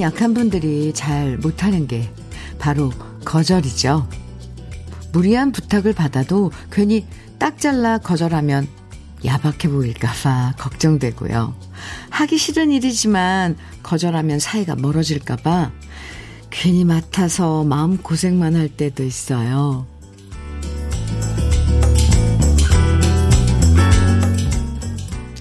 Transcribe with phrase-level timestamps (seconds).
[0.00, 2.12] 약한 분들이 잘 못하는 게
[2.58, 2.90] 바로
[3.24, 4.08] 거절이죠.
[5.12, 7.06] 무리한 부탁을 받아도 괜히
[7.38, 8.68] 딱 잘라 거절하면
[9.24, 11.54] 야박해 보일까봐 걱정되고요.
[12.10, 15.72] 하기 싫은 일이지만 거절하면 사이가 멀어질까봐
[16.50, 19.86] 괜히 맡아서 마음 고생만 할 때도 있어요.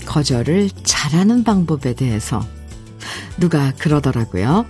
[0.06, 2.44] 거절을 잘하는 방법에 대해서
[3.40, 4.66] 누가 그러더라고요.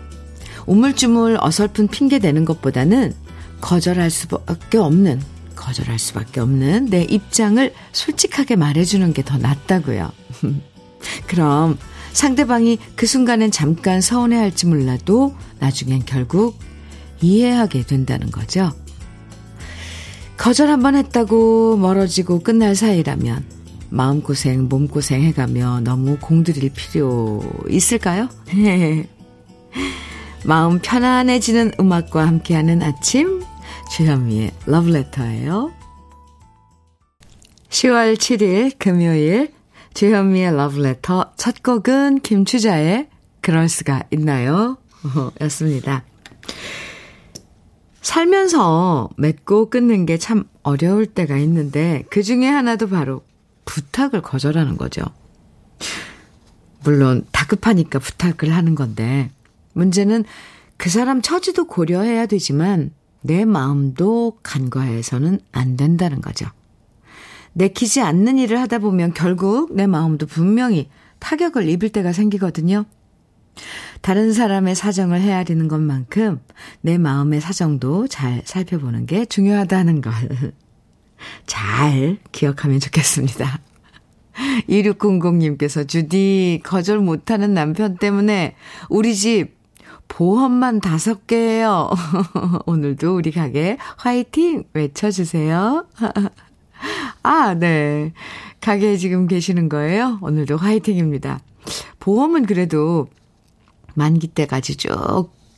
[0.66, 3.14] 우물쭈물 어설픈 핑계 대는 것보다는
[3.62, 5.22] 거절할 수밖에 없는,
[5.56, 10.12] 거절할 수밖에 없는 내 입장을 솔직하게 말해주는 게 더 낫다고요.
[11.28, 11.78] 그럼
[12.14, 16.58] 상대방이 그 순간엔 잠깐 서운해 할지 몰라도 나중엔 결국
[17.22, 18.72] 이해하게 된다는 거죠.
[20.38, 23.44] 거절 한 번 했다고 멀어지고 끝날 사이라면
[23.90, 28.30] 마음고생, 몸고생 해가며 너무 공들일 필요 있을까요?
[30.46, 33.42] 마음 편안해지는 음악과 함께하는 아침,
[33.92, 35.72] 주현미의 러브레터예요.
[37.70, 39.54] 10월 7일 금요일
[39.94, 43.10] 주현미의 러브레터 첫 곡은 김추자의
[43.42, 44.78] 그럴 수가 있나요?
[45.42, 46.04] 였습니다.
[48.02, 53.22] 살면서 맺고 끊는 게 참 어려울 때가 있는데 그 중에 하나도 바로
[53.70, 55.04] 부탁을 거절하는 거죠.
[56.84, 59.30] 물론 다급하니까 부탁을 하는 건데
[59.74, 60.24] 문제는
[60.78, 66.48] 그 사람 처지도 고려해야 되지만 내 마음도 간과해서는 안 된다는 거죠.
[67.54, 72.86] 내키지 않는 일을 하다 보면 결국 내 마음도 분명히 타격을 입을 때가 생기거든요.
[74.02, 76.40] 다른 사람의 사정을 헤아리는 것만큼
[76.82, 80.14] 내 마음의 사정도 잘 살펴보는 게 중요하다는 걸
[81.46, 83.60] 잘 기억하면 좋겠습니다.
[84.70, 88.56] 2600님께서 주디 거절 못하는 남편 때문에
[88.90, 89.58] 우리 집
[90.08, 91.90] 보험만 다섯 개예요.
[92.66, 95.86] 오늘도 우리 가게 화이팅 외쳐주세요.
[97.24, 98.14] 아, 네.
[98.62, 100.18] 가게에 지금 계시는 거예요?
[100.22, 101.40] 오늘도 화이팅입니다.
[102.00, 103.08] 보험은 그래도
[103.96, 104.90] 만기 때까지 쭉,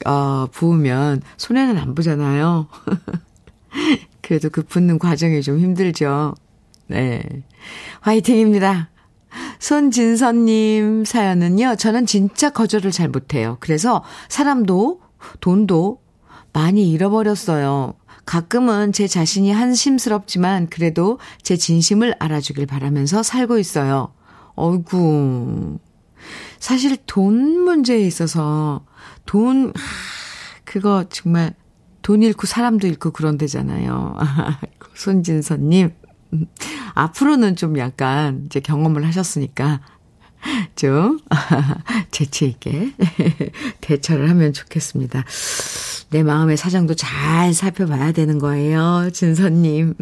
[0.06, 2.68] 어, 부으면 손해는 안 보잖아요.
[4.32, 6.36] 그래도 그 붓는 과정이 좀 힘들죠.
[6.88, 7.22] 네.
[8.00, 8.90] 화이팅입니다.
[9.60, 13.58] 손진선님 사연은요, 저는 진짜 거절을 잘 못해요.
[13.60, 15.02] 그래서 사람도,
[15.42, 16.02] 돈도
[16.54, 17.96] 많이 잃어버렸어요.
[18.26, 24.14] 가끔은 제 자신이 한심스럽지만 그래도 제 진심을 알아주길 바라면서 살고 있어요.
[24.56, 25.78] 어이구.
[26.58, 28.86] 사실 돈 문제에 있어서
[29.26, 29.74] 돈,
[30.64, 31.54] 그거 정말
[32.02, 34.18] 돈 잃고 사람도 잃고 그런 데잖아요.
[34.96, 35.92] 손진선님.
[36.94, 39.82] 앞으로는 좀 약간 이제 경험을 하셨으니까
[40.76, 41.20] 좀
[42.12, 42.94] 재치있게
[43.82, 45.24] 대처를 하면 좋겠습니다.
[46.10, 49.10] 내 마음의 사정도 잘 살펴봐야 되는 거예요.
[49.14, 49.96] 진선님.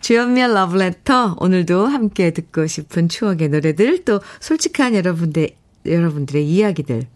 [0.00, 5.50] 주연미의 러브레터 오늘도 함께 듣고 싶은 추억의 노래들 또 솔직한 여러분들
[5.86, 7.06] 여러분들의 이야기들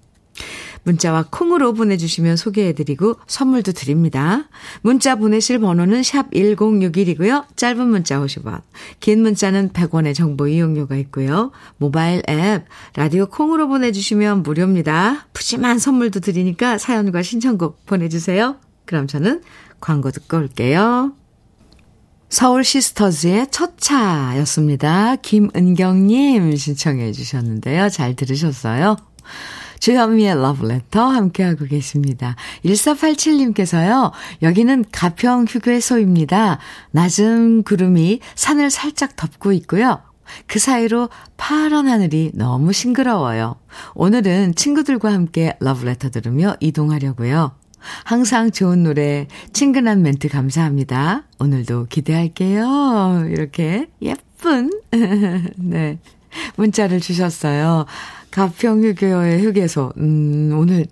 [0.84, 4.48] 문자와 콩으로 보내주시면 소개해드리고 선물도 드립니다.
[4.82, 7.44] 문자 보내실 번호는 샵 1061이고요.
[7.56, 8.62] 짧은 문자 50원,
[9.00, 11.50] 긴 문자는 100원의 정보 이용료가 있고요.
[11.78, 12.64] 모바일 앱,
[12.96, 15.26] 라디오 콩으로 보내주시면 무료입니다.
[15.32, 18.56] 푸짐한 선물도 드리니까 사연과 신청곡 보내주세요.
[18.84, 19.42] 그럼 저는
[19.80, 21.12] 광고 듣고 올게요.
[22.28, 25.16] 서울 시스터즈의 첫 차였습니다.
[25.16, 27.88] 김은경님 신청해 주셨는데요.
[27.90, 28.96] 잘 들으셨어요?
[29.84, 32.36] 주현미의 러브레터 함께하고 계십니다.
[32.64, 36.58] 1487님께서요, 여기는 가평 휴게소입니다.
[36.92, 40.00] 낮은 구름이 산을 살짝 덮고 있고요.
[40.46, 43.56] 그 사이로 파란 하늘이 너무 싱그러워요.
[43.94, 47.52] 오늘은 친구들과 함께 러브레터 들으며 이동하려고요.
[48.04, 51.24] 항상 좋은 노래, 친근한 멘트 감사합니다.
[51.38, 53.26] 오늘도 기대할게요.
[53.28, 54.70] 이렇게 예쁜,
[55.58, 55.98] 네.
[56.56, 57.84] 문자를 주셨어요.
[58.34, 59.92] 가평휴게소의 휴게소.
[59.98, 60.86] 음, 오늘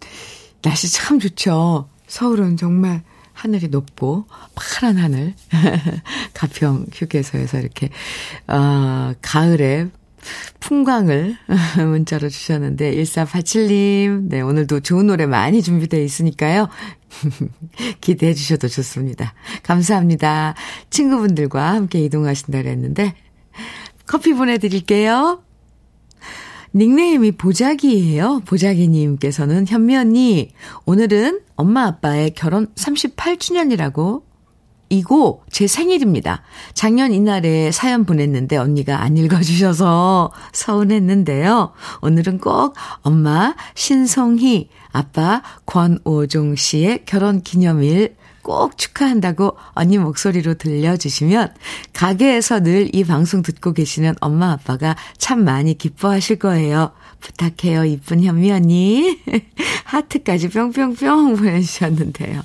[0.63, 1.89] 날씨 참 좋죠.
[2.07, 3.03] 서울은 정말
[3.33, 5.35] 하늘이 높고 파란 하늘.
[6.35, 7.91] 가평 휴게소에서 이렇게
[8.47, 9.89] 어, 가을에
[10.61, 11.37] 풍광을
[11.85, 16.69] 문자로 주셨는데 1487님, 네, 오늘도 좋은 노래 많이 준비되어 있으니까요.
[18.01, 19.35] 기대해 주셔도 좋습니다.
[19.65, 20.55] 감사합니다.
[20.91, 23.17] 친구분들과 함께 이동하신다 그랬는데
[24.07, 25.43] 커피 보내 드릴게요.
[26.75, 28.41] 닉네임이 보자기예요.
[28.47, 30.51] 보자기님께서는 현미 언니,
[30.87, 34.23] 오늘은 엄마 아빠의 결혼 38주년이라고
[34.89, 36.43] 이고 제 생일입니다.
[36.75, 41.73] 작년 이날에 사연 보냈는데 언니가 안 읽어주셔서 서운했는데요.
[42.03, 51.55] 오늘은 꼭 엄마 신성희, 아빠 권오종 씨의 결혼 기념일 꼭 축하한다고 언니 목소리로 들려주시면
[51.93, 56.93] 가게에서 늘 이 방송 듣고 계시는 엄마 아빠가 참 많이 기뻐하실 거예요.
[57.21, 59.19] 부탁해요, 이쁜 현미 언니.
[59.85, 62.43] 하트까지 뿅뿅뿅 보내주셨는데요.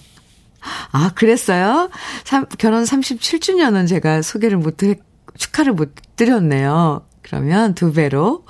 [0.92, 1.90] 아, 그랬어요?
[2.24, 4.96] 삼, 결혼 37주년은 제가 소개를 못, 드,
[5.38, 7.06] 축하를 못 드렸네요.
[7.22, 8.46] 그러면 두 배로,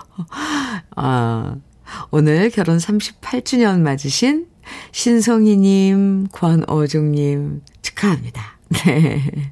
[0.95, 1.55] 아,
[2.11, 4.45] 오늘 결혼 38주년 맞으신
[4.91, 8.59] 신송이님, 권어중님 축하합니다.
[8.85, 9.51] 네.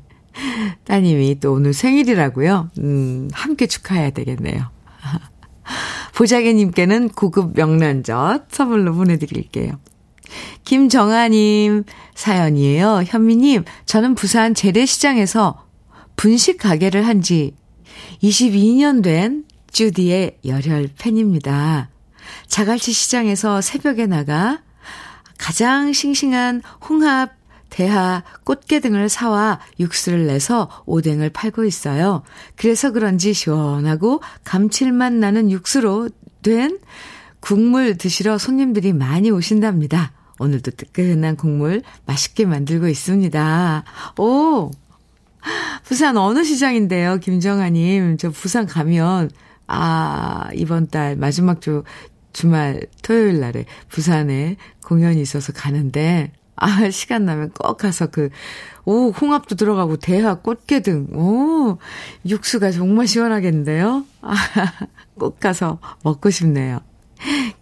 [0.84, 2.70] 따님이 또 오늘 생일이라고요?
[2.80, 4.70] 음, 함께 축하해야 되겠네요.
[6.16, 9.80] 보자기님께는 고급 명란젓 선물로 보내드릴게요.
[10.64, 11.84] 김정아님
[12.16, 13.04] 사연이에요.
[13.06, 15.66] 현미님, 저는 부산 재래시장에서
[16.16, 17.56] 분식 가게를 한 지
[18.22, 21.90] 22년 된 주디의 열혈 팬입니다.
[22.48, 24.62] 자갈치 시장에서 새벽에 나가
[25.38, 27.34] 가장 싱싱한 홍합,
[27.70, 32.24] 대하, 꽃게 등을 사와 육수를 내서 오뎅을 팔고 있어요.
[32.56, 36.10] 그래서 그런지 시원하고 감칠맛 나는 육수로
[36.42, 36.80] 된
[37.40, 40.14] 국물 드시러 손님들이 많이 오신답니다.
[40.40, 43.84] 오늘도 뜨끈한 국물 맛있게 만들고 있습니다.
[44.18, 44.72] 오!
[45.84, 48.18] 부산 어느 시장인데요, 김정아님.
[48.18, 49.30] 저 부산 가면,
[49.68, 51.84] 아, 이번 달 마지막 주,
[52.36, 58.30] 주말 토요일 날에 부산에 공연이 있어서 가는데, 아, 시간 나면 꼭 가서 그,
[58.84, 61.78] 오, 홍합도 들어가고, 대하, 꽃게 등, 오,
[62.26, 64.06] 육수가 정말 시원하겠는데요?
[64.22, 64.34] 아,
[65.18, 66.80] 꼭 가서 먹고 싶네요.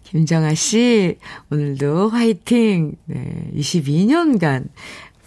[0.02, 1.18] 김정아 씨,
[1.52, 2.96] 오늘도 화이팅!
[3.06, 4.66] 네, 22년간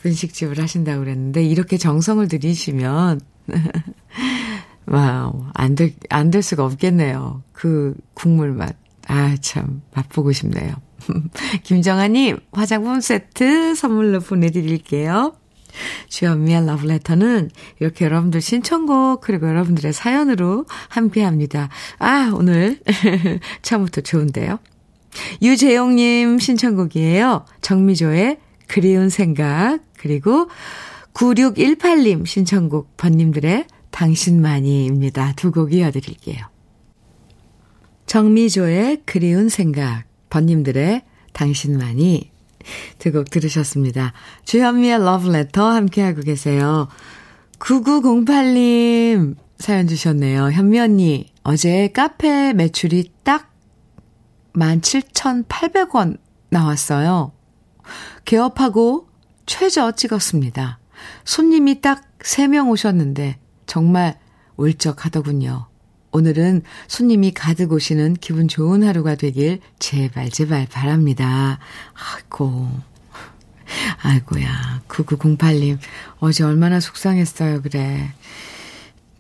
[0.02, 3.22] 분식집을 하신다고 그랬는데, 이렇게 정성을 들이시면,
[4.88, 7.44] 와우, 안 될, 안 될 수가 없겠네요.
[7.54, 8.76] 그 국물 맛.
[9.08, 10.74] 아, 참, 맛보고 싶네요.
[11.64, 15.34] 김정아님, 화장품 세트 선물로 보내드릴게요.
[16.10, 21.70] 주연미의 러브레터는 이렇게 여러분들 신청곡, 그리고 여러분들의 사연으로 함께 합니다.
[22.00, 22.80] 아, 오늘
[23.62, 24.60] 처음부터 좋은데요.
[25.42, 27.46] 유재용님 신청곡이에요.
[27.62, 30.50] 정미조의 그리운 생각, 그리고
[31.14, 35.34] 9618님 신청곡 번님들의 당신만이입니다.
[35.36, 36.57] 두 곡 이어드릴게요.
[38.08, 42.32] 정미조의 그리운 생각, 번님들의 당신만이
[43.00, 44.14] 두 곡 들으셨습니다.
[44.46, 46.88] 주현미의 러브레터 함께하고 계세요.
[47.60, 50.52] 9908님 사연 주셨네요.
[50.52, 53.54] 현미 언니, 어제 카페 매출이 딱
[54.54, 56.18] 17,800원
[56.50, 57.32] 나왔어요.
[58.26, 59.08] 개업하고
[59.46, 60.80] 최저 찍었습니다.
[61.26, 64.20] 손님이 딱 3명 오셨는데 정말
[64.58, 65.68] 울적하더군요.
[66.18, 71.60] 오늘은 손님이 가득 오시는 기분 좋은 하루가 되길 제발 제발 바랍니다.
[71.94, 72.72] 아이고.
[74.02, 74.82] 아이고야.
[74.88, 75.78] 9908님.
[76.20, 78.12] 어제 얼마나 속상했어요, 그래.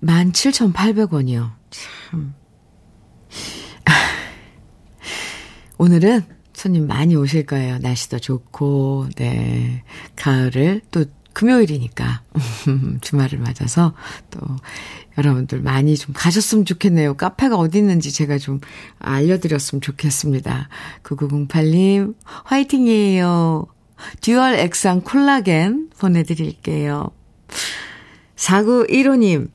[0.02, 1.52] 17,800원이요.
[1.70, 2.34] 참.
[5.78, 6.24] 오늘은
[6.54, 7.78] 손님 많이 오실 거예요.
[7.78, 9.84] 날씨도 좋고, 네.
[10.16, 11.06] 가을을 또
[11.38, 12.24] 금요일이니까
[13.02, 13.94] 주말을 맞아서
[14.32, 14.40] 또
[15.20, 17.16] 여러분들 많이 좀 가셨으면 좋겠네요.
[17.16, 18.60] 카페가 어디 있는지 제가 좀
[18.98, 20.68] 알려드렸으면 좋겠습니다.
[21.04, 23.68] 9908님 화이팅이에요.
[24.22, 27.12] 듀얼 액상 콜라겐 보내드릴게요.
[28.36, 29.50] 4915님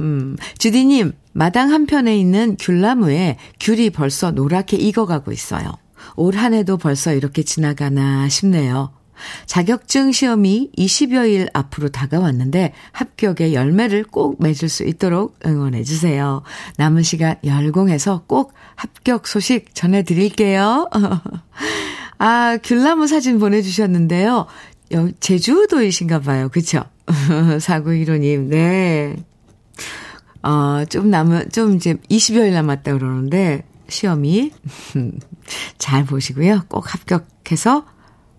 [0.00, 5.70] 음, 주디님 마당 한편에 있는 귤나무에 귤이 벌써 노랗게 익어가고 있어요.
[6.16, 9.03] 올 한 해도 벌써 이렇게 지나가나 싶네요.
[9.46, 16.42] 자격증 시험이 20여일 앞으로 다가왔는데 합격의 열매를 꼭 맺을 수 있도록 응원해 주세요.
[16.76, 20.90] 남은 시간 열공해서 꼭 합격 소식 전해드릴게요.
[22.18, 24.46] 아, 귤나무 사진 보내주셨는데요.
[25.20, 26.48] 제주도이신가 봐요.
[26.48, 26.84] 그쵸?
[27.06, 29.16] 4915님, 네.
[30.42, 34.52] 어, 좀 남은, 좀 이제 20여일 남았다 그러는데, 시험이.
[35.78, 36.62] 잘 보시고요.
[36.68, 37.86] 꼭 합격해서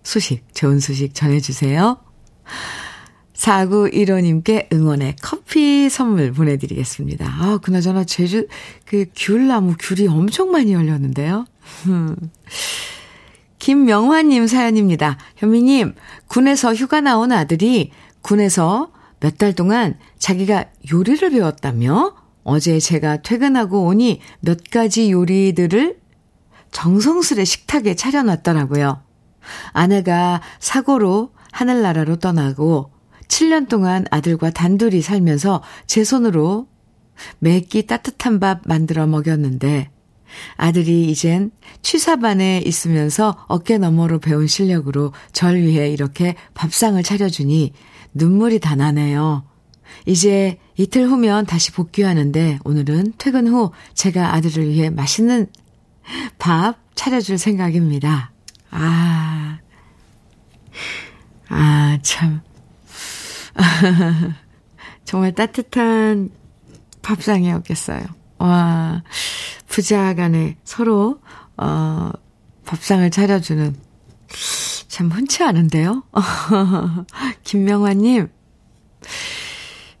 [0.06, 1.98] 소식, 좋은 소식 전해주세요.
[3.34, 7.26] 4915님께 응원의 커피 선물 보내드리겠습니다.
[7.26, 8.46] 아, 그나저나 제주,
[8.84, 11.44] 그 귤나무 귤이 엄청 많이 열렸는데요.
[13.58, 15.18] 김명화님 사연입니다.
[15.36, 15.94] 현미님,
[16.28, 17.90] 군에서 휴가 나온 아들이
[18.22, 25.98] 군에서 몇 달 동안 자기가 요리를 배웠다며 어제 제가 퇴근하고 오니 몇 가지 요리들을
[26.70, 29.05] 정성스레 식탁에 차려놨더라고요.
[29.72, 32.90] 아내가 사고로 하늘나라로 떠나고
[33.28, 36.68] 7년 동안 아들과 단둘이 살면서 제 손으로
[37.38, 39.90] 매끼 따뜻한 밥 만들어 먹였는데
[40.56, 41.50] 아들이 이젠
[41.82, 47.72] 취사반에 있으면서 어깨 너머로 배운 실력으로 절 위해 이렇게 밥상을 차려주니
[48.14, 49.44] 눈물이 다 나네요.
[50.04, 55.46] 이제 이틀 후면 다시 복귀하는데 오늘은 퇴근 후 제가 아들을 위해 맛있는
[56.38, 58.32] 밥 차려줄 생각입니다.
[58.70, 59.58] 아,
[61.48, 62.40] 아, 참.
[65.04, 66.30] 정말 따뜻한
[67.02, 68.04] 밥상이었겠어요.
[68.38, 69.02] 와,
[69.68, 71.20] 부자 간에 서로,
[71.56, 72.10] 어,
[72.66, 73.76] 밥상을 차려주는,
[74.88, 76.02] 참 흔치 않은데요?
[77.44, 78.28] 김명화님,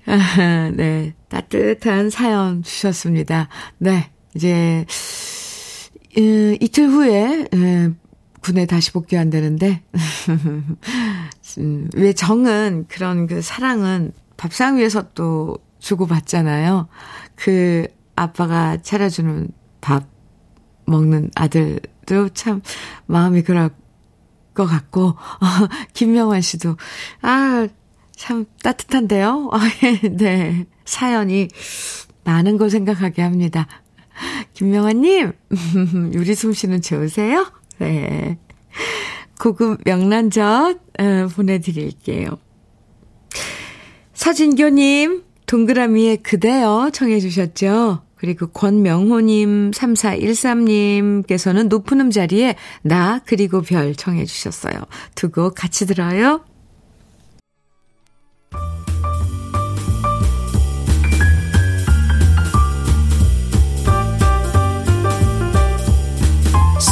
[0.76, 3.48] 네, 따뜻한 사연 주셨습니다.
[3.78, 4.84] 네, 이제,
[6.18, 7.98] 음, 이틀 후에, 음,
[8.46, 9.82] 군에 다시 복귀한다는데,
[11.58, 16.86] 음, 왜 정은 그런 그 사랑은 밥상 위에서 또 주고받잖아요.
[17.34, 19.48] 그 아빠가 차려주는
[19.80, 20.04] 밥
[20.84, 22.62] 먹는 아들도 참
[23.06, 23.70] 마음이 그럴
[24.54, 25.16] 것 같고, 어,
[25.92, 26.76] 김명환 씨도,
[27.22, 27.66] 아,
[28.14, 29.50] 참 따뜻한데요?
[30.18, 30.66] 네.
[30.84, 31.48] 사연이
[32.22, 33.66] 많은 걸 생각하게 합니다.
[34.54, 35.32] 김명환님,
[36.14, 37.50] 요리 솜씨는 좋으세요?
[37.78, 38.38] 네.
[39.40, 42.38] 고급 명란젓 어, 보내드릴게요.
[44.14, 48.02] 서진교님, 동그라미의 그대여 청해주셨죠?
[48.16, 54.74] 그리고 권명호님, 3413님께서는 높은 음자리에 나 그리고 별 청해주셨어요.
[55.14, 56.42] 두 곡 같이 들어요.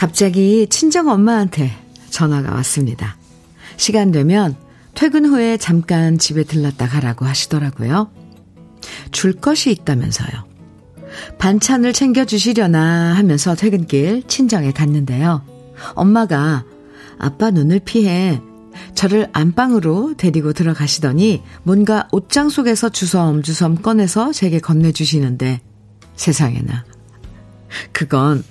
[0.00, 1.70] 갑자기 친정 엄마한테
[2.08, 3.18] 전화가 왔습니다.
[3.76, 4.56] 시간 되면
[4.94, 8.10] 퇴근 후에 잠깐 집에 들렀다 가라고 하시더라고요.
[9.12, 10.30] 줄 것이 있다면서요.
[11.36, 15.44] 반찬을 챙겨주시려나 하면서 퇴근길 친정에 갔는데요.
[15.92, 16.64] 엄마가
[17.18, 18.40] 아빠 눈을 피해
[18.94, 25.60] 저를 안방으로 데리고 들어가시더니 뭔가 옷장 속에서 주섬주섬 꺼내서 제게 건네주시는데
[26.16, 26.86] 세상에나.
[27.92, 28.42] 그건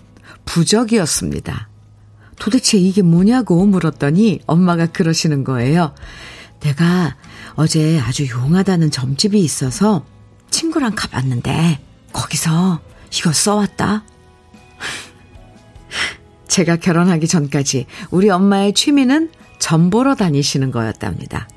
[0.49, 1.69] 부적이었습니다.
[2.39, 5.93] 도대체 이게 뭐냐고 물었더니 엄마가 그러시는 거예요.
[6.59, 7.15] 내가
[7.53, 10.03] 어제 아주 용하다는 점집이 있어서
[10.49, 11.79] 친구랑 가봤는데
[12.13, 12.81] 거기서
[13.15, 14.03] 이거 써왔다.
[16.47, 19.29] 제가 결혼하기 전까지 우리 엄마의 취미는
[19.59, 21.47] 점 보러 다니시는 거였답니다.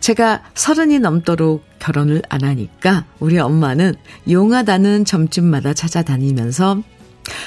[0.00, 3.94] 제가 서른이 넘도록 결혼을 안 하니까 우리 엄마는
[4.28, 6.82] 용하다는 점집마다 찾아다니면서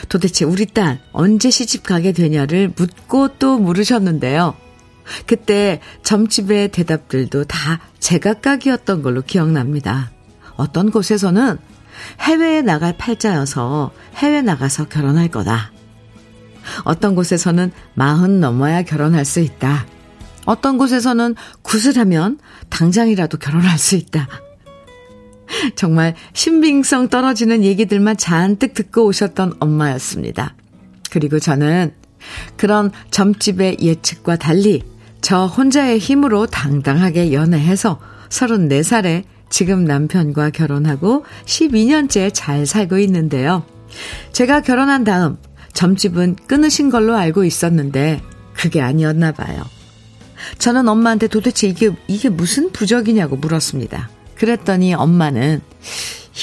[0.10, 4.56] 도대체 우리 딸 언제 시집 가게 되냐를 묻고 또 물으셨는데요.
[5.26, 10.12] 그때 점집의 대답들도 다 제각각이었던 걸로 기억납니다.
[10.56, 11.58] 어떤 곳에서는
[12.22, 15.72] 해외에 나갈 팔자여서 해외 나가서 결혼할 거다.
[16.84, 19.86] 어떤 곳에서는 마흔 넘어야 결혼할 수 있다.
[20.46, 24.28] 어떤 곳에서는 굿을 하면 당장이라도 결혼할 수 있다.
[25.76, 30.56] 정말 신빙성 떨어지는 얘기들만 잔뜩 듣고 오셨던 엄마였습니다.
[31.12, 31.94] 그리고 저는
[32.58, 34.84] 그런 점집의 예측과 달리
[35.22, 43.66] 저 혼자의 힘으로 당당하게 연애해서 34살에 지금 남편과 결혼하고 12년째 잘 살고 있는데요.
[44.32, 45.38] 제가 결혼한 다음
[45.74, 48.22] 점집은 끊으신 걸로 알고 있었는데
[48.54, 49.64] 그게 아니었나 봐요.
[50.58, 54.10] 저는 엄마한테 도대체 이게, 이게 무슨 부적이냐고 물었습니다.
[54.40, 55.62] 그랬더니 엄마는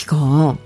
[0.03, 0.57] 이거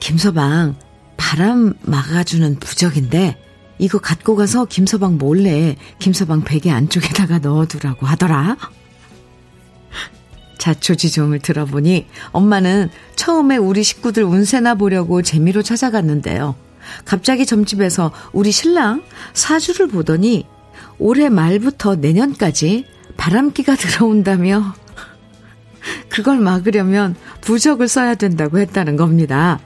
[0.00, 0.76] 김서방
[1.16, 3.36] 바람 막아주는 부적인데
[3.78, 8.56] 이거 갖고 가서 김서방 몰래 김서방 베개 안쪽에다가 넣어두라고 하더라.
[10.58, 16.56] 자초지종을 들어보니 엄마는 처음에 우리 식구들 운세나 보려고 재미로 찾아갔는데요.
[17.04, 20.46] 갑자기 점집에서 우리 신랑 사주를 보더니
[20.98, 24.74] 올해 말부터 내년까지 바람기가 들어온다며
[26.16, 29.60] 그걸 막으려면 부적을 써야 된다고 했다는 겁니다.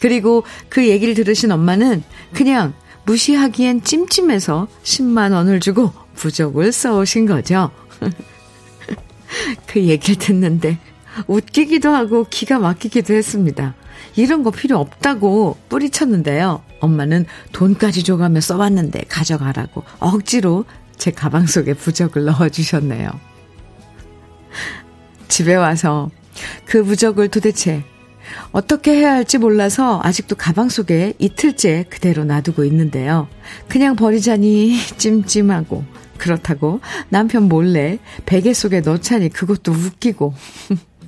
[0.00, 2.02] 그리고 그 얘기를 들으신 엄마는
[2.34, 2.74] 그냥
[3.06, 7.70] 무시하기엔 찜찜해서 10만 원을 주고 부적을 써오신 거죠.
[9.66, 10.78] 그 얘기를 듣는데
[11.26, 13.74] 웃기기도 하고 기가 막히기도 했습니다.
[14.14, 16.62] 이런 거 필요 없다고 뿌리쳤는데요.
[16.80, 20.66] 엄마는 돈까지 줘가며 써왔는데 가져가라고 억지로
[20.98, 23.08] 제 가방 속에 부적을 넣어주셨네요.
[25.28, 26.10] 집에 와서
[26.64, 27.84] 그 부적을 도대체
[28.52, 33.28] 어떻게 해야 할지 몰라서 아직도 가방 속에 이틀째 그대로 놔두고 있는데요.
[33.68, 35.84] 그냥 버리자니 찜찜하고
[36.18, 40.34] 그렇다고 남편 몰래 베개 속에 넣자니 그것도 웃기고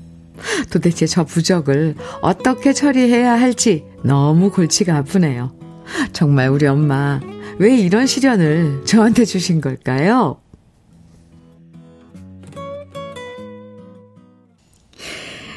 [0.70, 5.54] 도대체 저 부적을 어떻게 처리해야 할지 너무 골치가 아프네요.
[6.12, 7.20] 정말 우리 엄마
[7.58, 10.40] 왜 이런 시련을 저한테 주신 걸까요?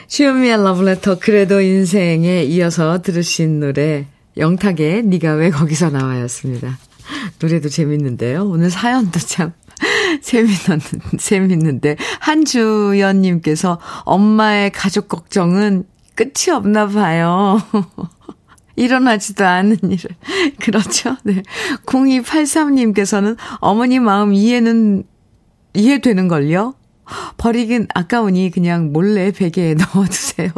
[0.10, 6.80] 주현미의 러브레터 그래도 인생에 이어서 들으신 노래 영탁의 네가 왜 거기서 나와였습니다.
[7.38, 8.44] 노래도 재밌는데요.
[8.44, 9.54] 오늘 사연도 참
[10.22, 10.82] 재밌는,
[11.20, 15.86] 재밌는데 한주연님께서 엄마의 가족 걱정은
[16.16, 17.62] 끝이 없나 봐요.
[18.76, 20.10] 일어나지도 않은 일을.
[20.60, 21.18] 그렇죠.
[21.24, 21.44] 네.
[21.86, 25.04] 0283님께서는 어머니 마음 이해는,
[25.76, 26.79] 이해되는걸요?
[27.38, 30.50] 버리긴 아까우니 그냥 몰래 베개에 넣어두세요.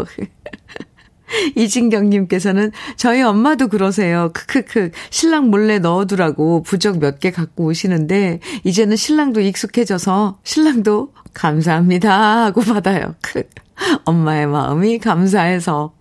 [1.55, 4.31] 이진경님께서는 저희 엄마도 그러세요.
[4.33, 4.91] 크크크.
[5.09, 13.15] 신랑 몰래 넣어두라고 부적 몇 개 갖고 오시는데, 이제는 신랑도 익숙해져서 신랑도 감사합니다 하고 받아요.
[13.21, 13.43] 크.
[14.05, 15.93] 엄마의 마음이 감사해서.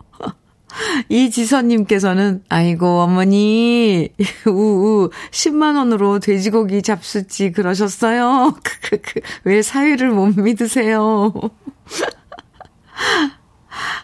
[1.09, 4.09] 이지선님께서는, 아이고, 어머니,
[4.47, 8.55] 우우, 10만원으로 돼지고기 잡수지 그러셨어요?
[9.43, 11.33] 왜 사위를 못 믿으세요?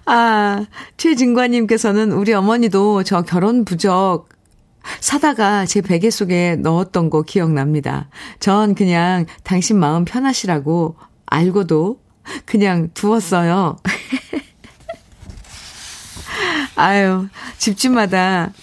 [0.06, 0.66] 아,
[0.98, 4.30] 최진관님께서는 우리 어머니도 저 결혼 부적
[5.02, 8.10] 사다가 제 베개 속에 넣었던 거 기억납니다.
[8.40, 12.00] 전 그냥 당신 마음 편하시라고 알고도
[12.46, 13.78] 그냥 두었어요.
[16.76, 18.54] 아유, 집집마다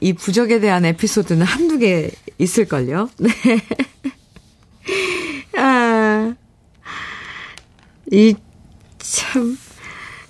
[0.00, 3.10] 이 부적에 대한 에피소드는 한두 개 있을걸요?
[3.18, 3.30] 네.
[5.56, 6.34] 아,
[8.12, 8.34] 이,
[8.98, 9.56] 참,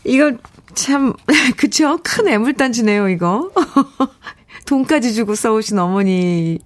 [0.05, 0.33] 이거
[0.75, 1.13] 참,
[1.57, 1.99] 그쵸?
[2.03, 3.51] 큰 애물단지네요, 이거.
[4.67, 6.59] 돈까지 주고 써오신 어머니의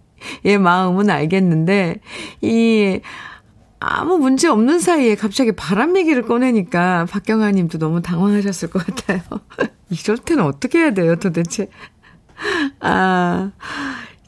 [0.60, 2.00] 마음은 알겠는데,
[2.42, 3.00] 이,
[3.80, 9.20] 아무 문제 없는 사이에 갑자기 바람 얘기를 꺼내니까 박경아 님도 너무 당황하셨을 것 같아요.
[9.90, 11.68] 이럴 때는 어떻게 해야 돼요, 도대체?
[12.80, 13.52] 아,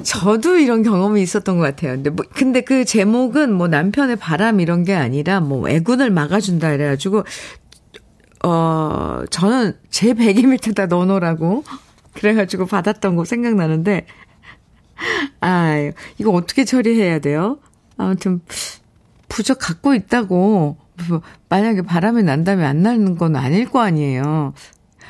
[0.02, 1.92] 저도 이런 경험이 있었던 것 같아요.
[1.92, 7.24] 근데 뭐, 근데 그 제목은 뭐 남편의 바람 이런 게 아니라 뭐 애군을 막아준다 이래가지고,
[8.44, 11.64] 어, 저는 제 베개 밑에다 넣어놓으라고
[12.14, 14.06] 그래가지고 받았던 거 생각나는데,
[15.40, 17.58] 아, 이거 어떻게 처리해야 돼요?
[17.96, 18.40] 아무튼,
[19.30, 20.76] 부적 갖고 있다고,
[21.08, 24.52] 뭐, 만약에 바람이 난다면 안 나는 건 아닐 거 아니에요.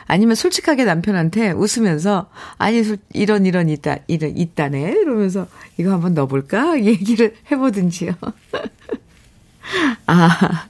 [0.06, 4.92] 아니면 솔직하게 남편한테 웃으면서, 아니, 이런, 이런, 있다, 이런, 있다네.
[5.00, 6.82] 이러면서, 이거 한번 넣어볼까?
[6.84, 8.12] 얘기를 해보든지요.
[10.06, 10.66] 아.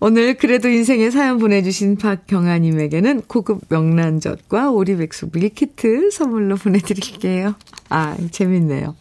[0.00, 7.56] 오늘 그래도 인생의 사연 보내주신 박경아님에게는 고급 명란젓과 오리백숙 밀키트 선물로 보내드릴게요.
[7.88, 8.94] 아, 재밌네요.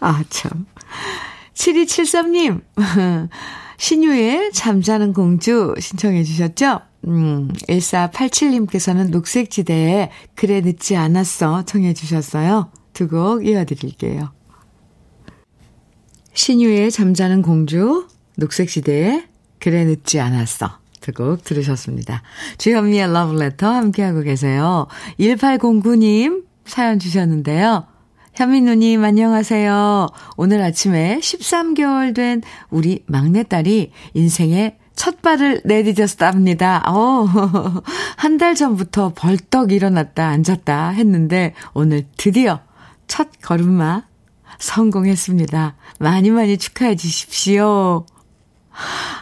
[0.00, 0.66] 아, 참.
[1.56, 2.60] 7273님,
[3.78, 6.80] 신유의 잠자는 공주 신청해 주셨죠?
[7.08, 12.70] 음, 1487님께서는 녹색지대에 그래 늦지 않았어 청해 주셨어요.
[12.92, 14.32] 두 곡 이어드릴게요.
[16.34, 19.24] 신유의 잠자는 공주, 녹색지대에
[19.58, 20.78] 그래 늦지 않았어.
[21.00, 22.22] 두 곡 들으셨습니다.
[22.58, 24.86] 주현미의 러브레터 함께하고 계세요.
[25.20, 27.86] 1809님 사연 주셨는데요.
[28.36, 30.08] 현민우님, 안녕하세요.
[30.36, 36.86] 오늘 아침에 13개월 된 우리 막내딸이 인생의 첫 발을 내디뎠답니다.
[36.86, 37.24] 어,
[38.16, 42.60] 한 달 전부터 벌떡 일어났다 앉았다 했는데 오늘 드디어
[43.06, 44.02] 첫 걸음마
[44.58, 45.74] 성공했습니다.
[45.98, 48.04] 많이 많이 축하해 주십시오.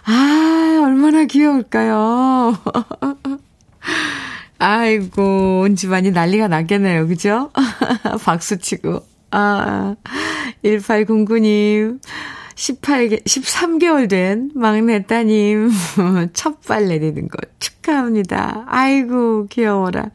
[0.06, 2.56] 아, 얼마나 귀여울까요?
[4.58, 7.06] 아이고, 온 집안이 난리가 났겠네요.
[7.06, 7.50] 그죠?
[8.24, 9.04] 박수 치고.
[9.30, 9.96] 아,
[10.64, 12.00] 1809님.
[12.54, 15.70] 18개, 13개월 된 막내 따님.
[16.32, 18.64] 첫발 내리는 거 축하합니다.
[18.68, 20.10] 아이고, 귀여워라.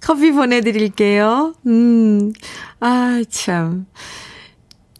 [0.00, 1.54] 커피 보내드릴게요.
[1.66, 2.32] 음,
[2.80, 3.86] 아, 참.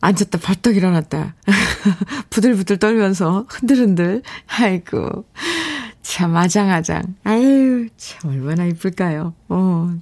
[0.00, 1.34] 앉았다 벌떡 일어났다.
[2.30, 4.22] 부들부들 떨면서 흔들흔들.
[4.46, 5.24] 아이고.
[6.04, 7.02] 참 아장아장.
[7.24, 9.34] 아유, 참 얼마나 이쁠까요.
[9.48, 9.94] 어.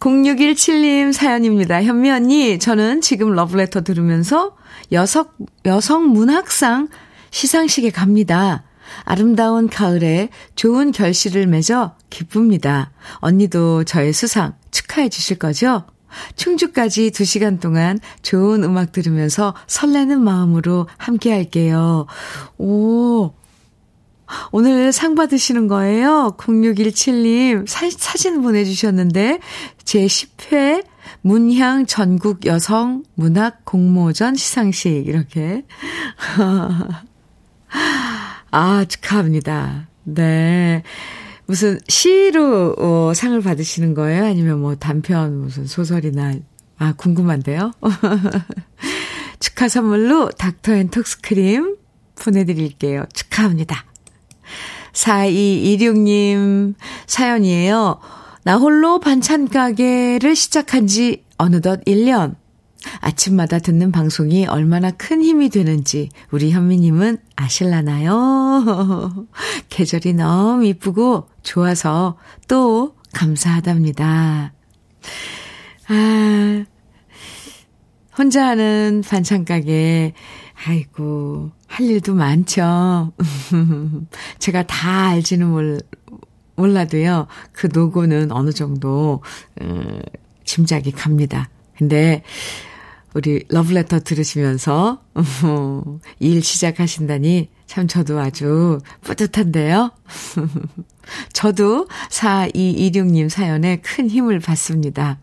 [0.00, 1.82] 0617님 사연입니다.
[1.82, 4.56] 현미 언니, 저는 지금 러브레터 들으면서
[4.92, 5.26] 여성,
[5.66, 6.88] 여성 문학상
[7.30, 8.64] 시상식에 갑니다.
[9.04, 12.92] 아름다운 가을에 좋은 결실을 맺어 기쁩니다.
[13.16, 15.84] 언니도 저의 수상 축하해 주실 거죠?
[16.36, 22.06] 충주까지 2시간 동안 좋은 음악 들으면서 설레는 마음으로 함께 할게요.
[22.56, 23.32] 오,
[24.50, 26.34] 오늘 상 받으시는 거예요?
[26.38, 29.40] 0617님 사, 사진 보내주셨는데
[29.84, 30.84] 제 10회
[31.20, 35.64] 문향 전국 여성 문학 공모전 시상식 이렇게
[38.50, 39.88] 아 축하합니다.
[40.04, 40.82] 네.
[41.46, 44.24] 무슨 시로 어, 상을 받으시는 거예요?
[44.24, 46.34] 아니면 뭐 단편 무슨 소설이나
[46.78, 47.72] 아 궁금한데요.
[49.38, 51.76] 축하 선물로 닥터 앤 톡스크림
[52.16, 53.04] 보내드릴게요.
[53.12, 53.84] 축하합니다.
[54.96, 56.74] 4226님
[57.06, 58.00] 사연이에요.
[58.44, 62.34] 나 홀로 반찬 가게를 시작한 지 어느덧 1년.
[63.00, 69.26] 아침마다 듣는 방송이 얼마나 큰 힘이 되는지 우리 현미님은 아실라나요?
[69.68, 74.52] 계절이 너무 이쁘고 좋아서 또 감사하답니다.
[75.88, 76.64] 아,
[78.16, 80.14] 혼자 하는 반찬 가게,
[80.64, 83.12] 아이고, 할 일도 많죠.
[84.38, 85.80] 제가 다 알지는 몰,
[86.56, 89.22] 몰라도요, 그 노고는 어느 정도,
[89.60, 90.00] 음,
[90.44, 91.50] 짐작이 갑니다.
[91.76, 92.22] 근데,
[93.14, 95.02] 우리 러브레터 들으시면서,
[96.20, 99.90] 일 시작하신다니 참 저도 아주 뿌듯한데요.
[101.32, 105.18] 저도 4226님 사연에 큰 힘을 받습니다.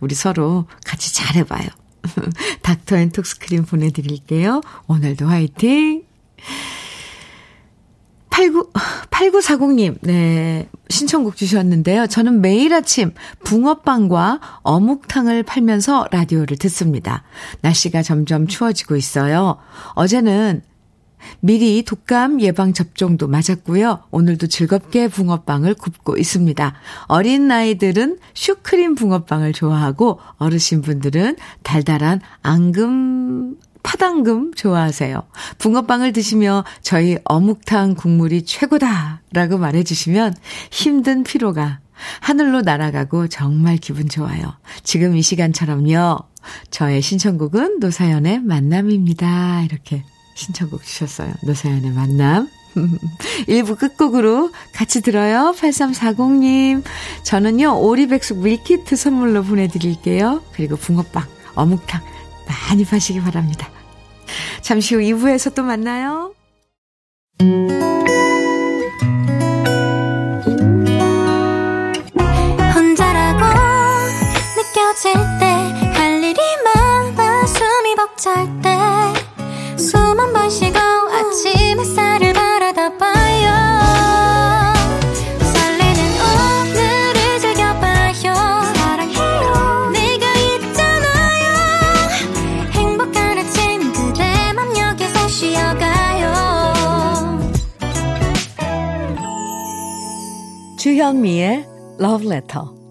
[0.00, 1.68] 우리 서로 같이 잘해봐요.
[2.62, 4.60] 닥터 앤 톡스 크림 보내드릴게요.
[4.86, 6.04] 오늘도 화이팅!
[8.30, 8.72] 89,
[9.10, 12.08] 8940님, 네, 신청곡 주셨는데요.
[12.08, 13.12] 저는 매일 아침
[13.44, 17.22] 붕어빵과 어묵탕을 팔면서 라디오를 듣습니다.
[17.60, 19.58] 날씨가 점점 추워지고 있어요.
[19.94, 20.62] 어제는
[21.40, 24.04] 미리 독감 예방 접종도 맞았고요.
[24.10, 26.74] 오늘도 즐겁게 붕어빵을 굽고 있습니다.
[27.06, 35.22] 어린 나이들은 슈크림 붕어빵을 좋아하고 어르신 분들은 달달한 앙금 파당금 좋아하세요.
[35.58, 40.34] 붕어빵을 드시며 저희 어묵탕 국물이 최고다라고 말해주시면
[40.70, 41.80] 힘든 피로가
[42.20, 44.54] 하늘로 날아가고 정말 기분 좋아요.
[44.82, 46.18] 지금 이 시간처럼요.
[46.70, 49.62] 저의 신청곡은 노사연의 만남입니다.
[49.62, 51.32] 이렇게 신청곡 주셨어요.
[51.42, 52.48] 노사연의 만남.
[53.46, 55.54] 1부 끝곡으로 같이 들어요.
[55.56, 56.82] 8340님.
[57.22, 60.42] 저는요, 오리백숙 밀키트 선물로 보내드릴게요.
[60.52, 62.02] 그리고 붕어빵, 어묵탕
[62.48, 63.68] 많이 파시기 바랍니다.
[64.62, 66.32] 잠시 후 2부에서 또 만나요.
[72.74, 73.44] 혼자라고
[74.56, 78.83] 느껴질 때 할 일이 많아 숨이 벅찰 때
[101.04, 101.66] 주현미의
[102.26, 102.83] Letter.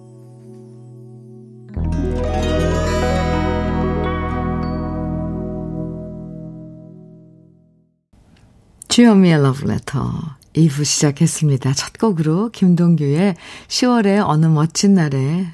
[8.94, 10.06] 주현미의 Letter
[10.54, 11.74] 2부 시작했습니다.
[11.74, 13.34] 첫 곡으로 김동규의
[13.68, 15.48] 10월의 어느 멋진 날에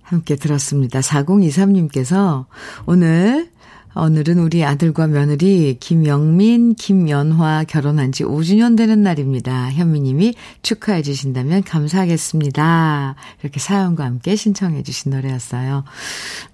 [0.00, 1.00] 함께 들었습니다.
[1.00, 2.46] 4023님께서
[2.86, 3.50] 오늘
[3.94, 9.70] 오늘은 우리 아들과 며느리 김영민, 김연화 결혼한 지 5주년 되는 날입니다.
[9.70, 10.32] 현미님이
[10.62, 13.16] 축하해 주신다면 감사하겠습니다.
[13.42, 15.84] 이렇게 사연과 함께 신청해 주신 노래였어요.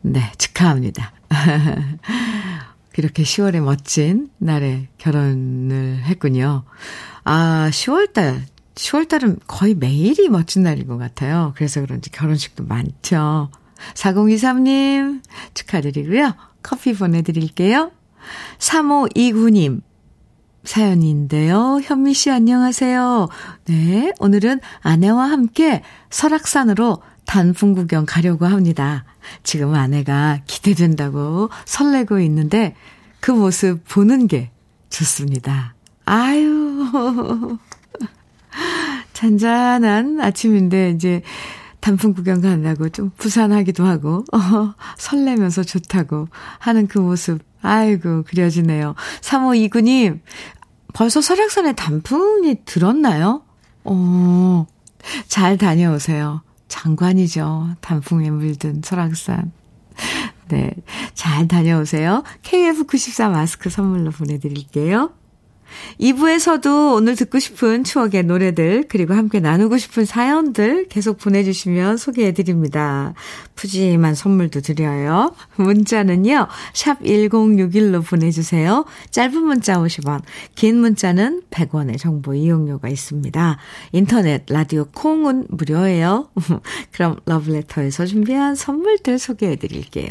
[0.00, 1.12] 네, 축하합니다.
[2.98, 6.64] 이렇게 10월에 멋진 날에 결혼을 했군요.
[7.22, 8.42] 아, 10월달,
[8.74, 11.52] 10월달은 거의 매일이 멋진 날인 것 같아요.
[11.56, 13.50] 그래서 그런지 결혼식도 많죠.
[13.94, 15.22] 4023님
[15.54, 16.34] 축하드리고요.
[16.62, 17.92] 커피 보내드릴게요.
[18.58, 19.80] 3529님,
[20.64, 21.80] 사연인데요.
[21.82, 23.28] 현미 씨 안녕하세요.
[23.66, 29.04] 네, 오늘은 아내와 함께 설악산으로 단풍 구경 가려고 합니다.
[29.42, 32.74] 지금 아내가 기대된다고 설레고 있는데
[33.20, 34.50] 그 모습 보는 게
[34.88, 35.74] 좋습니다.
[36.06, 37.58] 아유.
[39.12, 41.20] 잔잔한 아침인데 이제
[41.80, 48.94] 단풍 구경 간다고 좀 부산하기도 하고, 어, 설레면서 좋다고 하는 그 모습, 아이고, 그려지네요.
[49.20, 50.20] 3529님,
[50.94, 53.42] 벌써 설악산에 단풍이 들었나요?
[53.84, 54.66] 어,
[55.28, 56.42] 잘 다녀오세요.
[56.68, 57.76] 장관이죠.
[57.80, 59.52] 단풍에 물든 설악산.
[60.48, 60.72] 네.
[61.14, 62.22] 잘 다녀오세요.
[62.42, 65.12] KF94 마스크 선물로 보내드릴게요.
[66.00, 73.14] 2부에서도 오늘 듣고 싶은 추억의 노래들, 그리고 함께 나누고 싶은 사연들 계속 보내주시면 소개해드립니다.
[73.54, 75.34] 푸짐한 선물도 드려요.
[75.56, 78.84] 문자는요, 샵 1061로 보내주세요.
[79.10, 80.22] 짧은 문자 50원,
[80.54, 83.58] 긴 문자는 100원의 정보 이용료가 있습니다.
[83.92, 86.28] 인터넷, 라디오 콩은 무료예요.
[86.92, 90.08] 그럼 러브레터에서 준비한 선물들 소개해드릴게요.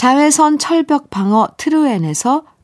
[0.00, 2.44] 자외선 철벽 방어 트루엔에서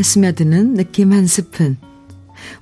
[0.00, 1.76] 마음에 스며드는 느낌 한 스푼.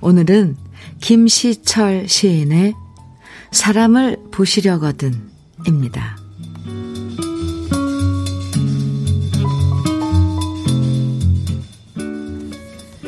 [0.01, 0.57] 오늘은
[1.01, 2.73] 김시철 시인의
[3.51, 5.13] 사람을 보시려거든
[5.65, 6.17] 입니다.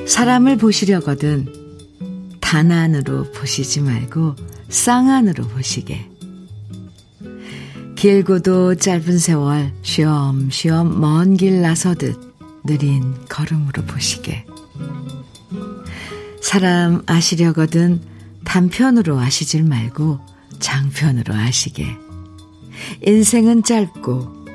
[0.08, 1.48] 사람을 보시려거든
[2.40, 4.36] 단 안으로 보시지 말고
[4.70, 6.10] 쌍 안으로 보시게.
[7.96, 12.31] 길고도 짧은 세월 쉬엄쉬엄 먼 길 나서듯
[12.64, 14.46] 느린 걸음으로 보시게.
[16.42, 18.02] 사람 아시려거든
[18.44, 20.20] 단편으로 아시질 말고
[20.60, 21.86] 장편으로 아시게.
[23.06, 24.46] 인생은 짧고